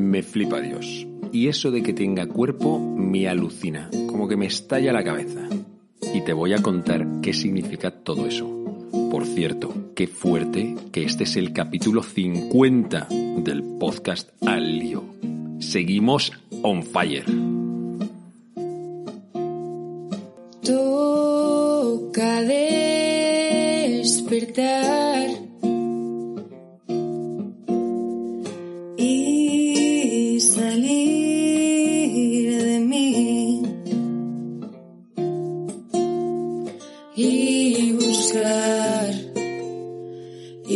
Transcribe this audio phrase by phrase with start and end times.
[0.00, 1.06] me flipa Dios.
[1.32, 5.48] Y eso de que tenga cuerpo me alucina, como que me estalla la cabeza.
[6.12, 8.48] Y te voy a contar qué significa todo eso.
[9.10, 13.08] Por cierto, qué fuerte que este es el capítulo 50
[13.38, 15.04] del podcast Al lío.
[15.60, 16.32] Seguimos
[16.62, 17.49] on fire.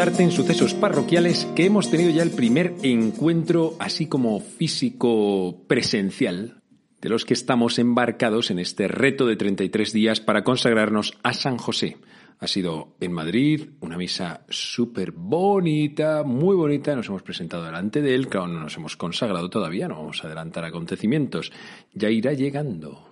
[0.00, 6.62] Contarte en sucesos parroquiales que hemos tenido ya el primer encuentro así como físico presencial
[7.02, 11.58] de los que estamos embarcados en este reto de 33 días para consagrarnos a San
[11.58, 11.98] José?
[12.38, 16.96] Ha sido en Madrid una misa súper bonita, muy bonita.
[16.96, 18.28] Nos hemos presentado delante de él.
[18.28, 21.52] Claro, no nos hemos consagrado todavía, no vamos a adelantar acontecimientos.
[21.92, 23.09] Ya irá llegando.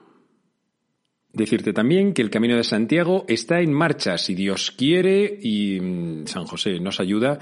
[1.38, 6.26] Decirte también que el Camino de Santiago está en marcha, si Dios quiere y mm,
[6.26, 7.38] San José nos ayuda.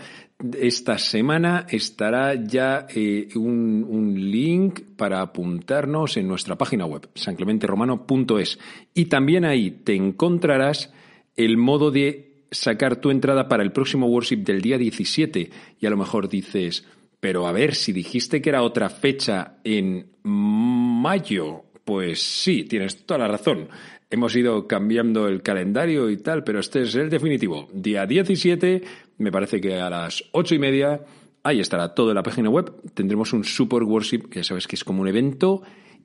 [0.60, 8.58] Esta semana estará ya eh, un, un link para apuntarnos en nuestra página web, sanclementeromano.es.
[8.92, 10.92] Y también ahí te encontrarás
[11.34, 15.50] el modo de sacar tu entrada para el próximo worship del día 17.
[15.80, 16.84] Y a lo mejor dices,
[17.18, 23.18] pero a ver, si dijiste que era otra fecha en mayo, pues sí, tienes toda
[23.18, 23.68] la razón.
[24.10, 27.68] Hemos ido cambiando el calendario y tal, pero este es el definitivo.
[27.72, 28.82] Día 17,
[29.18, 31.04] me parece que a las ocho y media,
[31.44, 32.72] ahí estará todo en la página web.
[32.92, 35.62] Tendremos un super worship, que ya sabes que es como un evento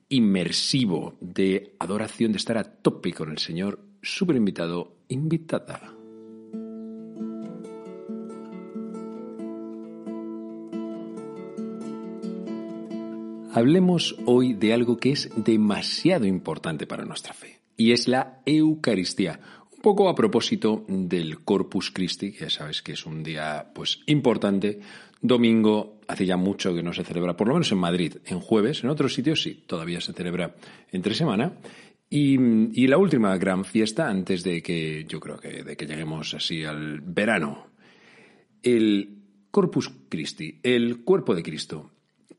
[0.08, 5.91] inmersivo de adoración, de estar a tope con el Señor, súper invitado, invitada.
[13.54, 19.40] Hablemos hoy de algo que es demasiado importante para nuestra fe, y es la Eucaristía.
[19.76, 24.00] Un poco a propósito del Corpus Christi, que ya sabes que es un día pues
[24.06, 24.80] importante.
[25.20, 28.84] Domingo hace ya mucho que no se celebra, por lo menos en Madrid, en jueves,
[28.84, 30.56] en otros sitios sí, todavía se celebra
[30.90, 31.58] entre semana.
[32.08, 32.38] Y,
[32.72, 36.64] y la última gran fiesta antes de que yo creo que de que lleguemos así
[36.64, 37.66] al verano,
[38.62, 39.18] el
[39.50, 41.91] Corpus Christi, el cuerpo de Cristo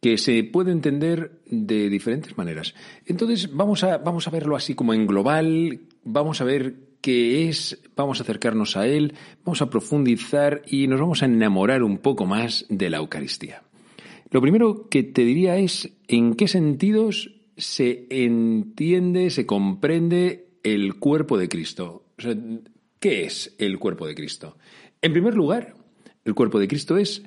[0.04, 2.76] que se puede entender de diferentes maneras.
[3.06, 7.82] Entonces, vamos a, vamos a verlo así como en global, vamos a ver qué es,
[7.96, 9.14] vamos a acercarnos a él,
[9.46, 13.64] vamos a profundizar y nos vamos a enamorar un poco más de la Eucaristía.
[14.30, 21.38] Lo primero que te diría es en qué sentidos se entiende, se comprende el cuerpo
[21.38, 22.08] de Cristo.
[22.18, 22.36] O sea,
[23.00, 24.58] ¿qué es el cuerpo de Cristo?
[25.02, 25.76] En primer lugar,
[26.26, 27.24] el cuerpo de Cristo es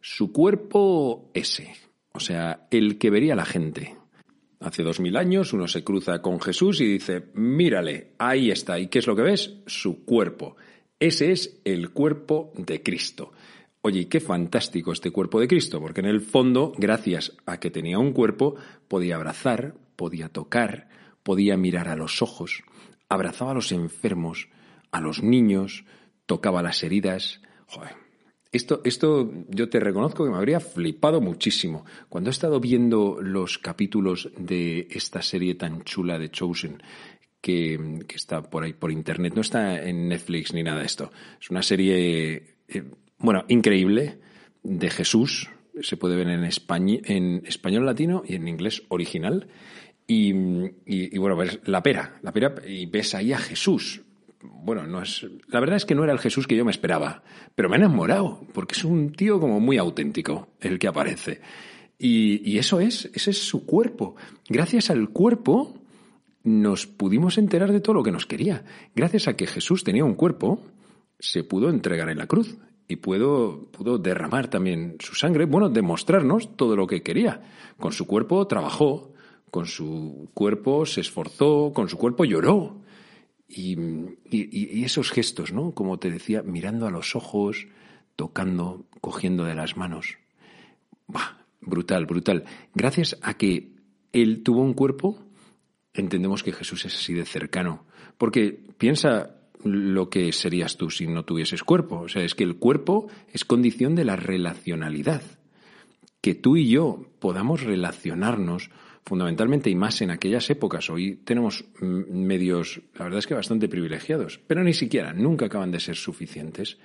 [0.00, 1.72] su cuerpo ese,
[2.12, 3.96] o sea, el que vería la gente.
[4.60, 8.78] Hace dos mil años uno se cruza con Jesús y dice, mírale, ahí está.
[8.78, 9.54] ¿Y qué es lo que ves?
[9.66, 10.56] Su cuerpo.
[10.98, 13.32] Ese es el cuerpo de Cristo.
[13.80, 17.98] Oye, qué fantástico este cuerpo de Cristo, porque en el fondo, gracias a que tenía
[17.98, 18.56] un cuerpo,
[18.88, 20.88] podía abrazar, podía tocar,
[21.22, 22.62] podía mirar a los ojos,
[23.08, 24.48] abrazaba a los enfermos,
[24.90, 25.86] a los niños,
[26.26, 27.40] tocaba las heridas.
[28.52, 31.84] Esto, esto yo te reconozco que me habría flipado muchísimo.
[32.08, 36.82] Cuando he estado viendo los capítulos de esta serie tan chula de Chosen,
[37.40, 41.12] que, que está por ahí por internet, no está en Netflix ni nada de esto.
[41.40, 42.84] Es una serie, eh,
[43.18, 44.18] bueno, increíble,
[44.62, 45.48] de Jesús.
[45.80, 49.46] Se puede ver en, españ en español latino y en inglés original.
[50.08, 54.02] Y, y, y bueno, ves la pera, la pera, y ves ahí a Jesús
[54.42, 55.26] bueno, no es.
[55.48, 57.22] La verdad es que no era el Jesús que yo me esperaba,
[57.54, 61.40] pero me ha enamorado, porque es un tío como muy auténtico el que aparece.
[61.98, 64.16] Y, y, eso es, ese es su cuerpo.
[64.48, 65.74] Gracias al cuerpo
[66.42, 68.64] nos pudimos enterar de todo lo que nos quería.
[68.94, 70.62] Gracias a que Jesús tenía un cuerpo,
[71.18, 72.56] se pudo entregar en la cruz
[72.88, 77.42] y pudo, pudo derramar también su sangre, bueno, demostrarnos todo lo que quería.
[77.78, 79.12] Con su cuerpo trabajó,
[79.50, 82.80] con su cuerpo se esforzó, con su cuerpo lloró
[83.52, 83.76] Y,
[84.30, 85.72] y, esos gestos, ¿no?
[85.72, 87.66] Como te decía, mirando a los ojos,
[88.14, 90.18] tocando, cogiendo de las manos.
[91.08, 92.44] Bah, brutal, brutal.
[92.74, 93.72] Gracias a que
[94.12, 95.18] él tuvo un cuerpo,
[95.94, 97.86] entendemos que Jesús es así de cercano.
[98.18, 102.00] Porque piensa lo que serías tú si no tuvieses cuerpo.
[102.00, 105.22] O sea, es que el cuerpo es condición de la relacionalidad.
[106.20, 108.70] Que tú y yo podamos relacionarnos
[109.04, 110.90] fundamentalmente y más en aquellas épocas.
[110.90, 115.80] Hoy tenemos medios, la verdad es que bastante privilegiados, pero ni siquiera, nunca acaban de
[115.80, 116.78] ser suficientes.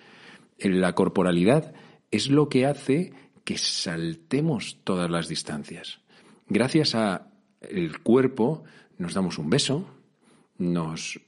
[0.59, 1.73] La corporalidad
[2.11, 3.13] es lo que hace
[3.43, 5.99] que saltemos todas las distancias.
[6.47, 7.27] Gracias a
[7.61, 8.63] el cuerpo
[8.97, 9.87] nos damos un beso,
[10.57, 11.19] nos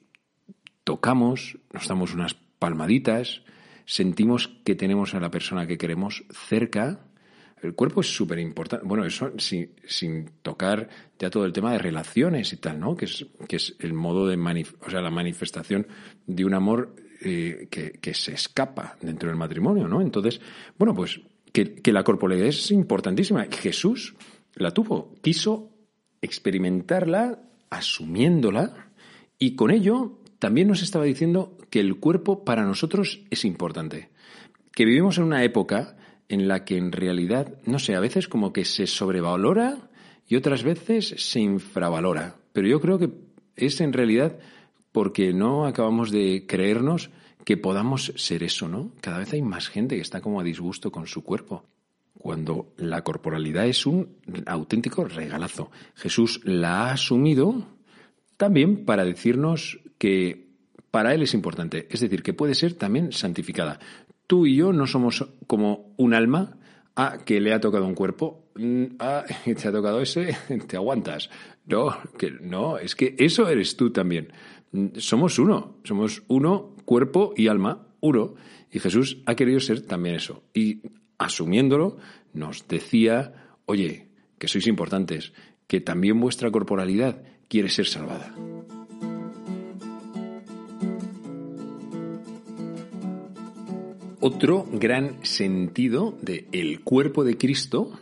[0.83, 3.43] tocamos, nos damos unas palmaditas,
[3.85, 7.06] sentimos que tenemos a la persona que queremos cerca.
[7.61, 8.85] El cuerpo es súper importante.
[8.85, 10.87] Bueno, eso sin, tocar
[11.17, 12.95] ya todo el tema de relaciones y tal, ¿no?
[12.95, 14.37] Que es, que es el modo de,
[14.79, 15.87] o sea, la manifestación
[16.25, 20.01] de un amor eh, que, que, se escapa dentro del matrimonio, ¿no?
[20.01, 20.39] Entonces,
[20.77, 21.19] bueno, pues
[21.51, 23.47] que, que la corporalidad es importantísima.
[23.49, 24.15] Jesús
[24.53, 25.71] la tuvo, quiso
[26.21, 27.39] experimentarla
[27.69, 28.91] asumiéndola
[29.39, 34.09] y con ello también nos estaba diciendo que el cuerpo para nosotros es importante,
[34.73, 35.96] que vivimos en una época
[36.29, 39.89] en la que en realidad, no sé, a veces como que se sobrevalora
[40.27, 43.11] y otras veces se infravalora, pero yo creo que
[43.55, 44.37] es en realidad
[44.91, 47.09] porque no acabamos de creernos
[47.45, 48.91] que podamos ser eso, ¿no?
[48.99, 51.63] Cada vez hay más gente que está como a disgusto con su cuerpo
[52.17, 55.71] cuando la corporalidad es un auténtico regalazo.
[55.95, 57.67] Jesús la ha asumido
[58.35, 60.47] también para decirnos que
[60.91, 63.79] para Él es importante, es decir, que puede ser también santificada.
[64.27, 66.57] Tú y yo no somos como un alma
[66.95, 70.35] a que le ha tocado un cuerpo, mm, a te ha tocado ese,
[70.67, 71.29] te aguantas.
[71.65, 74.31] No, que no, es que eso eres tú también.
[74.97, 78.35] Somos uno, somos uno, cuerpo y alma, uno.
[78.71, 80.43] Y Jesús ha querido ser también eso.
[80.53, 80.81] Y
[81.17, 81.97] asumiéndolo,
[82.33, 85.33] nos decía, oye, que sois importantes,
[85.67, 88.33] que también vuestra corporalidad quiere ser salvada.
[94.19, 96.47] Otro gran sentido de
[96.83, 97.99] cuerpo de Cristo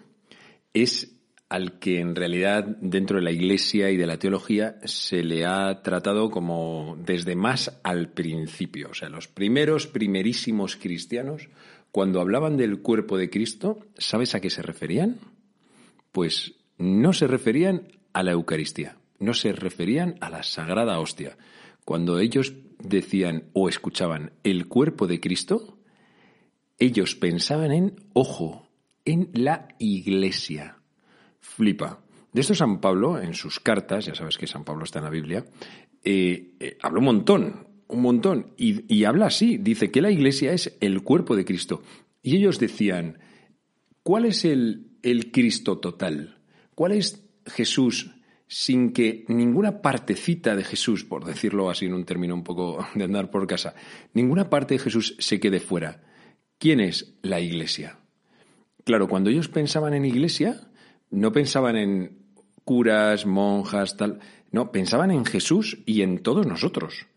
[0.74, 1.12] es
[1.50, 5.82] al que en realidad dentro de la Iglesia y de la teología se le ha
[5.84, 8.90] tratado como desde más al principio.
[8.92, 11.50] O sea, los primeros, primerísimos cristianos
[11.92, 15.18] cuando hablaban del cuerpo de Cristo, ¿sabes a qué se referían?
[16.12, 21.38] Pues no se referían a la Eucaristía, no se referían a la Sagrada Hostia.
[21.84, 25.75] Cuando ellos decían o escuchaban el cuerpo de Cristo,
[26.80, 28.68] ellos pensaban en, ojo,
[29.06, 30.78] en la Iglesia.
[31.40, 32.02] Flipa.
[32.34, 35.12] De esto San Pablo, en sus cartas, ya sabes que San Pablo está en la
[35.12, 35.46] Biblia,
[36.04, 38.54] eh, eh, habló un montón un montón.
[38.58, 41.82] Y, habla así, dice que la iglesia es el cuerpo de Cristo.
[42.22, 43.20] Y ellos decían,
[44.04, 46.40] ¿cuál es el, el Cristo total?
[46.74, 48.12] ¿Cuál es Jesús
[48.48, 53.04] sin que ninguna partecita de Jesús, por decirlo así en un término un poco de
[53.04, 53.76] andar por casa,
[54.14, 56.04] ninguna parte de Jesús se quede fuera?
[56.58, 58.00] ¿Quién es la iglesia?
[58.84, 60.70] Claro, cuando ellos pensaban en iglesia,
[61.10, 62.18] no pensaban en
[62.64, 64.20] curas, monjas, tal.
[64.52, 67.08] No, pensaban en Jesús y en todos nosotros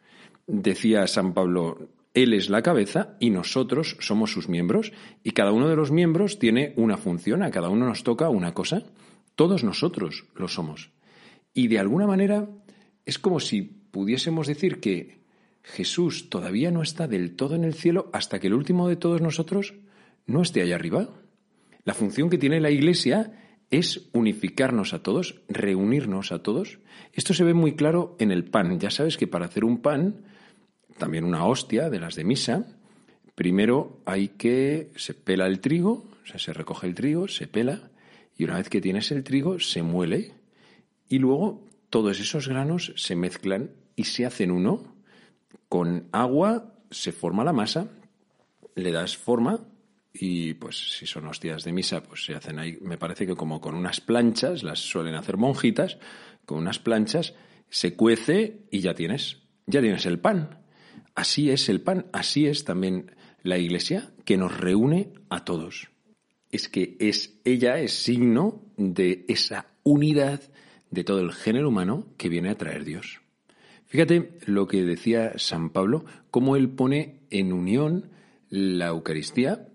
[0.49, 5.69] decía San Pablo, Él es la cabeza y nosotros somos sus miembros y cada uno
[5.69, 8.83] de los miembros tiene una función, a cada uno nos toca una cosa,
[9.37, 10.91] todos nosotros lo somos.
[11.55, 12.49] Y de alguna manera
[13.05, 15.18] es como si pudiésemos decir que
[15.69, 19.21] Jesús todavía no está del todo en el cielo hasta que el último de todos
[19.21, 19.75] nosotros
[20.27, 21.09] no esté allá arriba.
[21.85, 23.33] La función que tiene la Iglesia
[23.71, 26.79] es unificarnos a todos, reunirnos a todos.
[27.13, 28.81] Esto se ve muy claro en el pan.
[28.81, 30.25] Ya sabes que para hacer un pan
[30.97, 32.67] también una hostia de las de misa,
[33.35, 37.91] primero hay que, se pela el trigo, o sea, se recoge el trigo, se pela,
[38.37, 40.33] y una vez que tienes el trigo, se muele,
[41.09, 44.98] y luego todos esos granos se mezclan y se hacen uno.
[45.69, 47.89] Con agua se forma la masa,
[48.75, 49.61] le das forma
[50.13, 53.61] y pues si son hostias de misa, pues se hacen ahí, me parece que como
[53.61, 55.99] con unas planchas, las suelen hacer monjitas,
[56.45, 57.35] con unas planchas,
[57.69, 60.63] se cuece y ya tienes, ya tienes el pan.
[61.15, 65.89] Así es el pan, así es también la Iglesia que nos reúne a todos.
[66.51, 70.41] Es que es ella es signo de esa unidad
[70.91, 73.21] de todo el género humano que viene a traer Dios.
[73.89, 78.11] Fíjate lo que decía San Pablo, cómo él pone en unión
[78.51, 79.67] la Eucaristía,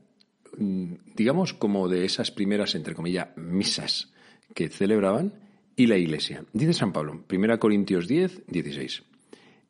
[0.57, 4.13] mm, digamos como de esas primeras, entre comillas, misas
[4.53, 5.33] que celebraban
[5.75, 6.45] y la Iglesia.
[6.53, 9.03] Dice San Pablo, 1 Corintios 10, 16.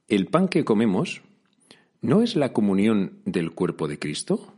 [0.10, 1.22] el pan que comemos
[2.02, 4.54] no es la comunión del cuerpo de Cristo,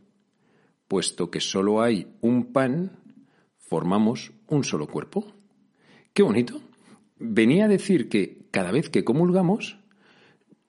[0.88, 3.00] puesto que solo hay un pan,
[3.58, 5.32] formamos un solo cuerpo.
[6.14, 6.60] Qué bonito.
[7.18, 9.80] Venía a decir que cada vez que comulgamos,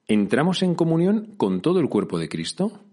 [0.07, 2.83] entramos en comunión con todo el cuerpo de Cristo,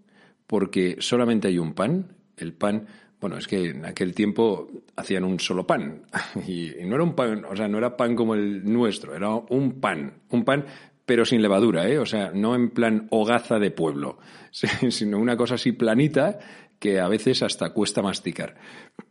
[0.47, 2.87] porque solamente hay un pan, el pan
[3.25, 6.03] bueno, es que en aquel tiempo hacían un solo pan.
[6.47, 9.79] Y, no era un pan, o sea, no era pan como el nuestro, era un
[9.79, 10.13] pan.
[10.29, 10.65] Un pan,
[11.05, 11.97] pero sin levadura, ¿eh?
[11.97, 14.19] O sea, no en plan hogaza de pueblo,
[14.51, 16.37] sino una cosa así planita
[16.77, 18.57] que a veces hasta cuesta masticar.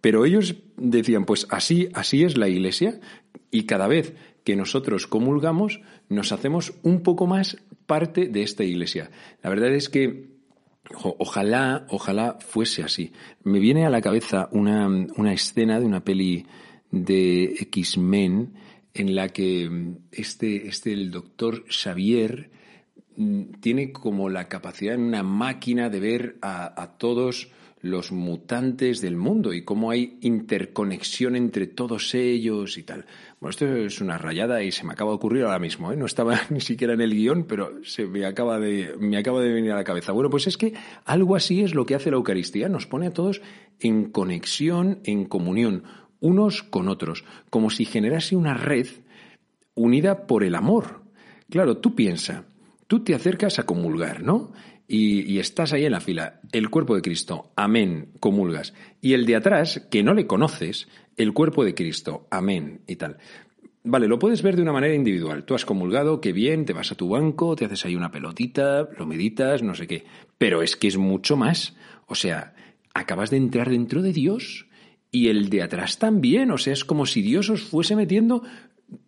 [0.01, 3.01] Pero ellos decían, pues así, así es la iglesia,
[3.55, 7.57] y cada vez que nosotros comulgamos, nos hacemos un poco más
[7.87, 9.13] parte de esta iglesia.
[9.45, 10.35] La verdad es que
[11.01, 13.11] Ojalá, ojalá fuese así.
[13.43, 16.45] Me viene a la cabeza una, una escena de una peli
[16.91, 18.53] de X-Men
[18.93, 22.51] en la que mm, este, este, el doctor Xavier
[23.17, 27.51] mm, tiene como la capacidad en una máquina de ver a, a todos
[27.85, 33.05] los mutantes del mundo y cómo hay interconexión entre todos ellos y tal.
[33.41, 35.97] Bueno, esto es una rayada y se me acaba de ocurrir ahora mismo, ¿eh?
[35.97, 39.53] no estaba ni siquiera en el guion, pero se me acaba, de, me acaba de
[39.53, 40.13] venir a la cabeza.
[40.13, 40.73] Bueno, pues es que
[41.05, 43.43] algo así es lo que hace la Eucaristía, nos pone a todos
[43.81, 45.85] en conexión, en comunión,
[46.21, 48.87] unos con otros, como si generase una red
[49.75, 51.03] unida por el amor.
[51.51, 52.47] Claro, tú piensa,
[52.87, 54.53] tú te acercas a comulgar, ¿no?
[54.87, 59.37] Y, estás ahí en la fila, el cuerpo de Cristo, amén, comulgas, y el de
[59.37, 63.19] atrás, que no le conoces, el cuerpo de Cristo, amén, y tal.
[63.83, 65.45] Vale, lo puedes ver de una manera individual.
[65.45, 68.89] Tú has comulgado, qué bien, te vas a tu banco, te haces ahí una pelotita,
[68.97, 70.05] lo meditas, no sé qué.
[70.39, 71.77] Pero es que es mucho más.
[72.07, 72.55] O sea,
[72.95, 74.69] acabas de entrar dentro de Dios
[75.11, 76.51] y el de atrás también.
[76.51, 78.43] O sea, es como si Dios os fuese metiendo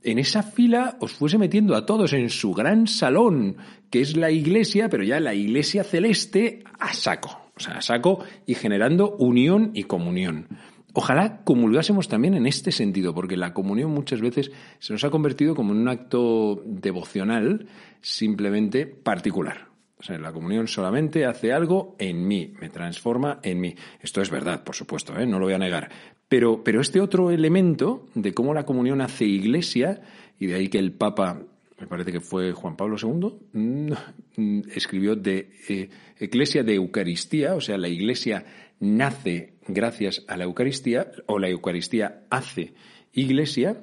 [0.03, 3.57] en esa fila os fuese metiendo a todos en su gran salón,
[3.91, 8.21] que es la iglesia, pero ya la iglesia celeste a saco, o sea, a saco
[8.47, 10.49] y generando unión y comunión.
[10.93, 15.55] Ojalá comulgásemos también en este sentido, porque la comunión muchas veces se nos ha convertido
[15.55, 17.67] como en un acto devocional
[18.01, 19.76] simplemente particular.
[20.09, 23.75] La comunión solamente hace algo en mí, me transforma en mí.
[24.01, 25.27] Esto es verdad, por supuesto, ¿eh?
[25.27, 25.91] no lo voy a negar.
[26.29, 30.03] Pero, pero este otro elemento de cómo la comunión hace iglesia,
[30.39, 31.43] y de ahí que el Papa,
[31.81, 33.93] me parece que fue Juan Pablo II,
[34.37, 35.89] mm, escribió de eh,
[36.21, 38.45] Iglesia de Eucaristía, o sea, la iglesia
[38.81, 42.75] nace gracias a la Eucaristía, o la Eucaristía hace
[43.13, 43.83] iglesia,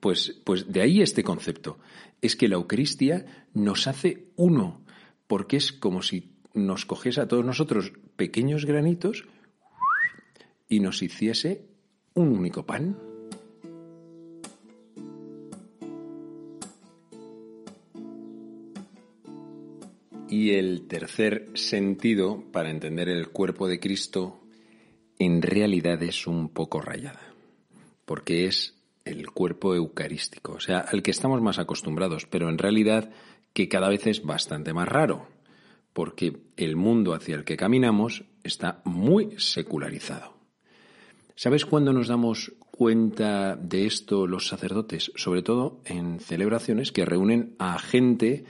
[0.00, 1.78] pues, pues de ahí este concepto.
[2.20, 4.82] Es que la Eucaristía nos hace uno
[5.28, 9.26] porque es como si nos cogiese a todos nosotros pequeños granitos
[10.68, 11.66] y nos hiciese
[12.14, 12.96] un único pan.
[20.28, 24.40] Y el tercer sentido para entender el cuerpo de Cristo
[25.18, 27.34] en realidad es un poco rayada,
[28.04, 33.10] porque es el cuerpo eucarístico, o sea, al que estamos más acostumbrados, pero en realidad
[33.58, 35.26] que cada vez es bastante más raro,
[35.92, 40.34] porque el mundo hacia el que caminamos está muy secularizado.
[41.34, 45.10] ¿Sabes cuándo nos damos cuenta de esto los sacerdotes?
[45.16, 48.44] Sobre todo en celebraciones que reúnen a gente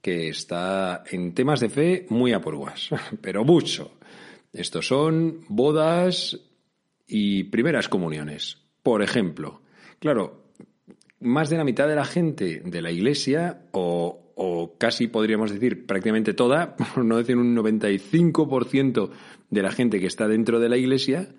[0.00, 2.40] que está en temas de fe muy a
[3.20, 3.98] pero mucho.
[4.50, 6.40] Estos son bodas
[7.06, 8.62] y primeras comuniones.
[8.82, 9.60] Por ejemplo,
[9.98, 10.46] claro,
[11.20, 15.86] más de la mitad de la gente de la iglesia o o casi podríamos decir
[15.86, 19.10] prácticamente toda, por no decir un 95%
[19.50, 21.34] de la gente que está dentro de la iglesia,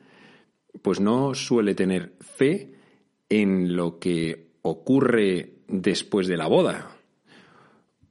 [0.81, 2.73] pues no suele tener fe
[3.29, 6.97] en lo que ocurre después de la boda,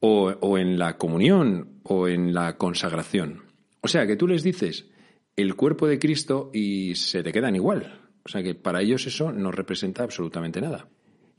[0.00, 3.42] o, o en la comunión, o en la consagración.
[3.80, 4.88] O sea, que tú les dices
[5.36, 8.00] el cuerpo de Cristo y se te quedan igual.
[8.24, 10.88] O sea, que para ellos eso no representa absolutamente nada.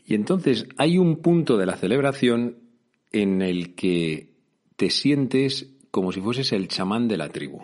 [0.05, 2.64] Y entonces hay un punto de la celebración
[3.11, 4.29] en el que
[4.75, 7.61] te sientes como si fueses el chamán de la tribu.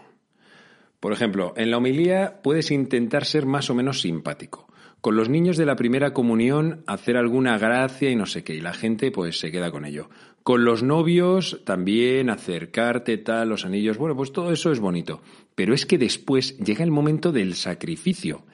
[1.01, 4.67] Por ejemplo, en la homilía puedes intentar ser más o menos simpático.
[5.01, 8.61] Con los niños de la primera comunión hacer alguna gracia y no sé qué, y
[8.61, 10.11] la gente pues se queda con ello.
[10.43, 15.21] Con los novios también acercarte tal, los anillos, bueno, pues todo eso es bonito.
[15.55, 18.45] Pero es que después llega el momento del sacrificio,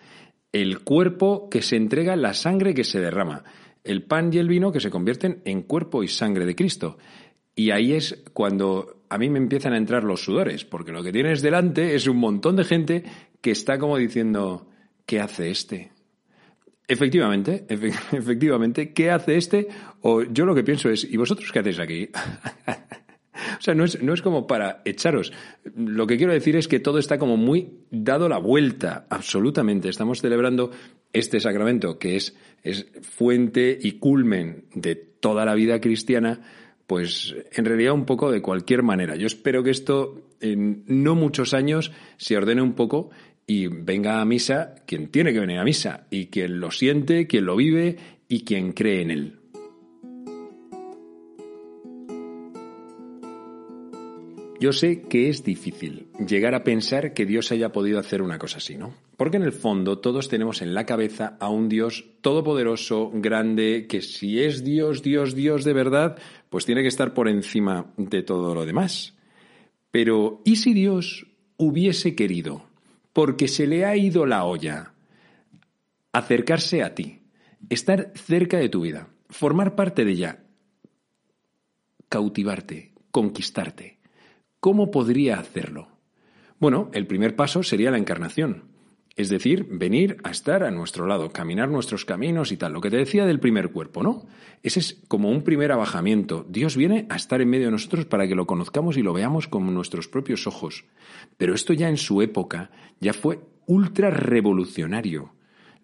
[0.54, 3.44] el cuerpo que se entrega, la sangre que se derrama
[3.88, 6.98] el pan y el vino que se convierten en cuerpo y sangre de Cristo.
[7.56, 11.12] Y ahí es cuando a mí me empiezan a entrar los sudores, porque lo que
[11.12, 13.04] tienes delante es un montón de gente
[13.42, 14.70] que está como diciendo,
[15.06, 15.92] ¿qué hace este?
[16.88, 19.68] Efectivamente, efectivamente, ¿qué hace este?
[20.02, 22.10] O yo lo que pienso es, ¿y vosotros qué hacéis aquí?
[23.58, 25.32] O sea, no es, no es como para echaros.
[25.76, 29.90] Lo que quiero decir es que todo está como muy dado la vuelta, absolutamente.
[29.90, 30.72] Estamos celebrando
[31.14, 36.42] este sacramento que es, es fuente y culmen de toda la vida cristiana,
[36.86, 39.16] pues en realidad un poco de cualquier manera.
[39.16, 43.10] Yo espero que esto en no muchos años se ordene un poco
[43.46, 47.46] y venga a misa quien tiene que venir a misa y quien lo siente, quien
[47.46, 49.37] lo vive y quien cree en él.
[54.60, 58.58] Yo sé que es difícil llegar a pensar que Dios haya podido hacer una cosa
[58.58, 58.92] así, ¿no?
[59.16, 64.02] Porque en el fondo todos tenemos en la cabeza a un Dios todopoderoso, grande, que
[64.02, 66.18] si es Dios, Dios, Dios de verdad,
[66.50, 69.16] pues tiene que estar por encima de todo lo demás.
[69.92, 72.66] Pero ¿y si Dios hubiese querido,
[73.14, 74.94] porque se le ha ido la olla,
[76.14, 77.22] acercarse a ti,
[77.70, 80.44] estar cerca de tu vida, formar parte de ella,
[82.10, 83.97] cautivarte, conquistarte?
[84.60, 85.88] ¿Cómo podría hacerlo?
[86.60, 88.64] Bueno, el primer paso sería la encarnación,
[89.18, 92.92] es decir, venir a estar a nuestro lado, caminar nuestros caminos y tal, lo que
[92.92, 94.28] te decía del primer cuerpo, ¿no?
[94.62, 96.46] Ese es como un primer abajamiento.
[96.48, 99.48] Dios viene a estar en medio de nosotros para que lo conozcamos y lo veamos
[99.48, 100.86] con nuestros propios ojos.
[101.38, 105.34] Pero esto ya en su época ya fue ultra revolucionario.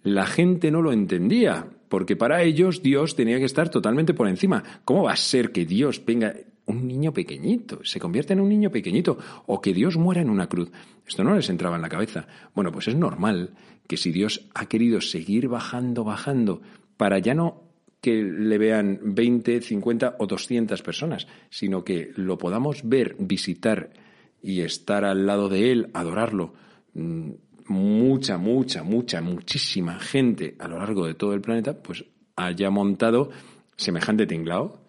[0.03, 4.63] La gente no lo entendía, porque para ellos Dios tenía que estar totalmente por encima.
[4.85, 6.35] ¿Cómo va a ser que Dios venga
[6.65, 10.47] un niño pequeñito, se convierte en un niño pequeñito, o que Dios muera en una
[10.47, 10.71] cruz.
[11.07, 12.27] Esto no les entraba en la cabeza.
[12.55, 13.51] Bueno, pues es normal
[13.87, 16.61] que si Dios ha querido seguir bajando, bajando,
[16.97, 17.63] para ya no
[18.01, 23.91] que le vean 20, 50 o 200 personas, sino que lo podamos ver, visitar
[24.41, 26.53] y estar al lado de Él, adorarlo,
[26.93, 27.31] mm,
[27.67, 32.03] mucha, mucha, mucha, muchísima gente a lo largo de todo el planeta, pues
[32.35, 33.29] haya montado
[33.77, 34.82] semejante tinglao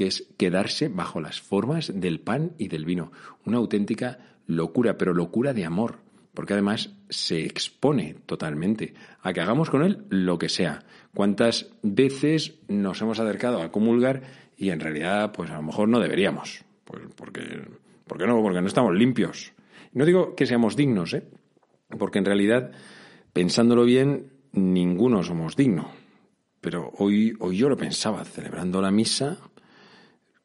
[0.00, 3.12] que es quedarse bajo las formas del pan y del vino.
[3.44, 5.98] Una auténtica locura, pero locura de amor,
[6.32, 10.84] porque además se expone totalmente a que hagamos con él lo que sea.
[11.14, 14.22] ¿Cuántas veces nos hemos acercado a comulgar
[14.56, 16.64] y en realidad, pues a lo mejor no deberíamos?
[16.86, 17.60] Pues porque,
[18.06, 18.40] ¿Por qué no?
[18.40, 19.52] Porque no estamos limpios.
[19.92, 21.24] No digo que seamos dignos, ¿eh?
[21.98, 22.70] porque en realidad,
[23.34, 25.88] pensándolo bien, ninguno somos dignos.
[26.62, 29.38] Pero hoy, hoy yo lo pensaba, celebrando la misa,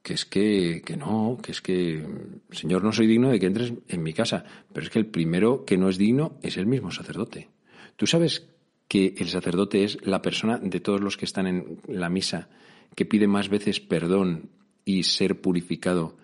[0.05, 2.05] que es que, que no, que es que,
[2.51, 5.65] Señor, no soy digno de que entres en mi casa, pero es que el primero
[5.65, 7.49] que no es digno es el mismo sacerdote.
[7.95, 8.47] Tú sabes
[8.87, 12.49] que el sacerdote es la persona de todos los que están en la misa
[12.93, 14.51] que pide más veces perdón
[14.85, 16.17] y ser purificado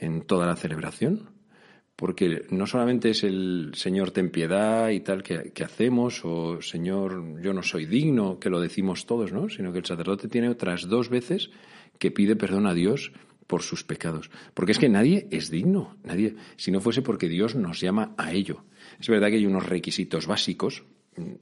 [0.00, 1.30] en toda la celebración.
[1.94, 7.40] Porque no solamente es el Señor ten piedad y tal que, que, hacemos, o Señor
[7.40, 9.48] yo no soy digno, que lo decimos todos, ¿no?
[9.48, 11.50] Sino que el sacerdote tiene otras dos veces
[11.98, 13.12] que pide perdón a Dios
[13.48, 14.30] por sus pecados.
[14.54, 18.32] Porque es que nadie es digno, nadie, si no fuese porque Dios nos llama a
[18.32, 18.64] ello.
[19.00, 20.84] Es verdad que hay unos requisitos básicos,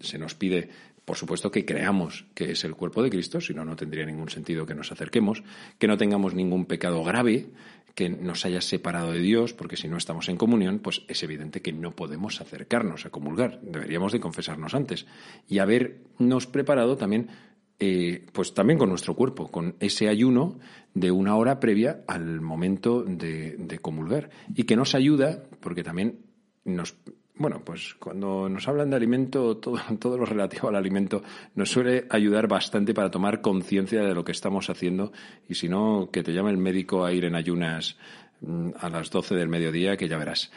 [0.01, 0.71] se nos pide,
[1.05, 4.31] por supuesto, que creamos que es el cuerpo de Cristo, si no, no tendría ningún
[4.31, 5.43] sentido que nos acerquemos,
[5.79, 7.49] que no tengamos ningún pecado grave,
[7.95, 11.61] que nos haya separado de Dios, porque si no estamos en comunión, pues es evidente
[11.61, 15.07] que no podemos acercarnos a comulgar, deberíamos de confesarnos antes.
[15.49, 17.31] Y habernos preparado también
[17.79, 20.59] eh, pues también con nuestro cuerpo, con ese ayuno
[20.97, 24.31] de una hora previa al momento de, comulgar.
[24.55, 26.21] Y que nos ayuda, porque también
[26.65, 26.97] nos
[27.39, 31.23] bueno, pues cuando nos hablan de alimento, todo, todo, lo relativo al alimento
[31.55, 35.13] nos suele ayudar bastante para tomar conciencia de lo que estamos haciendo
[35.47, 37.99] y si no, que te llame el médico a ir en ayunas
[38.41, 40.51] mm, a las 12 del mediodía, que ya verás.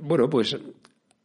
[0.00, 0.56] Bueno, pues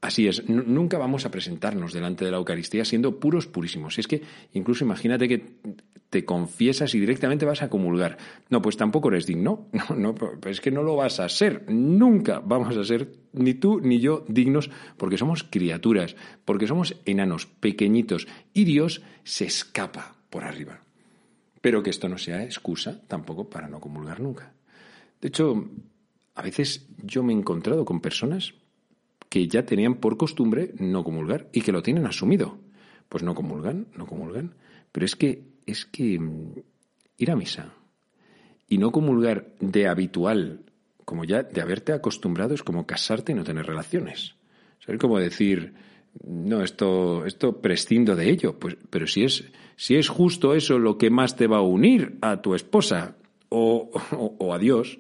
[0.08, 4.00] Así es, nunca vamos a presentarnos delante de la Eucaristía siendo puros purísimos.
[4.00, 4.22] Es que
[4.54, 5.58] incluso imagínate que
[6.10, 8.18] te confiesas y directamente vas a comulgar.
[8.50, 9.68] No, pues tampoco eres digno.
[9.90, 10.16] No, no,
[10.46, 11.70] es que no lo vas a ser.
[11.70, 16.16] Nunca vamos a ser ni tú ni yo dignos porque somos criaturas,
[16.46, 20.84] porque somos enanos, pequeñitos y Dios se escapa por arriba.
[21.60, 24.54] Pero que esto no sea excusa tampoco para no comulgar nunca.
[25.20, 25.70] De hecho,
[26.34, 28.54] a veces yo me he encontrado con personas
[29.30, 32.58] que ya tenían por costumbre no comulgar y que lo tienen asumido.
[33.10, 34.56] Pues no comulgan, no comulgan.
[34.92, 36.54] Pero es que, es que mm,
[37.18, 37.74] ir a misa
[38.68, 40.62] y no comulgar de habitual,
[41.06, 44.36] como ya de haberte acostumbrado, es como casarte y no tener relaciones.
[44.86, 45.74] Es como decir,
[46.26, 48.58] no, esto, esto prescindo de ello.
[48.58, 52.18] Pues, pero si es, si es justo eso lo que más te va a unir
[52.22, 53.16] a tu esposa
[53.50, 53.90] o,
[54.40, 55.00] o a Dios,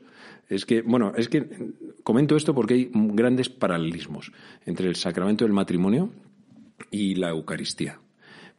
[0.50, 1.74] es que, bueno, es que
[2.08, 4.32] comento esto porque hay grandes paralelismos
[4.65, 6.10] entre el sacramento del matrimonio
[6.89, 8.00] y la Eucaristía.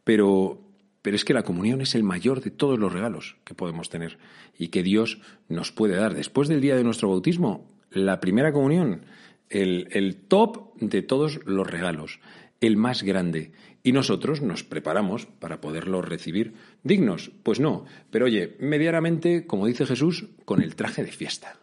[0.03, 0.61] Pero,
[1.01, 4.19] pero es que la comunión es el mayor de todos los regalos que podemos tener
[4.55, 6.13] y que Dios nos puede dar.
[6.13, 9.01] Después del día de nuestro bautismo, la primera comunión,
[9.49, 12.19] el, el top de todos los regalos,
[12.61, 13.51] el más grande.
[13.81, 17.31] Y nosotros nos preparamos para poderlo recibir dignos.
[17.41, 21.57] Pues no, pero oye, medianamente, como dice Jesús, con el traje de fiesta.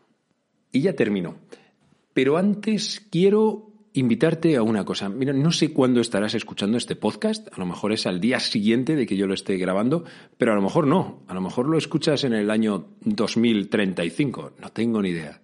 [0.73, 1.37] Y ya termino.
[2.17, 5.11] Pero antes quiero invitarte a una cosa.
[5.11, 8.97] Mira, no sé cuándo estarás escuchando este podcast, a lo mejor es al día siguiente
[8.97, 10.03] de que yo lo esté grabando,
[10.39, 14.73] pero a lo mejor no, a lo mejor lo escuchas en el año 2035, no
[14.73, 15.43] tengo ni idea.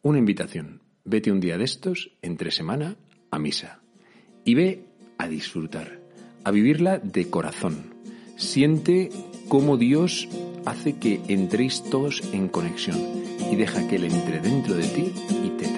[0.00, 2.96] Una invitación, vete un día de estos, entre semana,
[3.30, 3.82] a misa,
[4.42, 4.86] y ve
[5.18, 6.00] a disfrutar,
[6.44, 7.92] a vivirla de corazón.
[8.36, 9.10] Siente
[9.48, 10.30] cómo Dios
[10.64, 15.12] hace que entréis todos en conexión y deja que Él entre dentro de ti
[15.44, 15.68] y te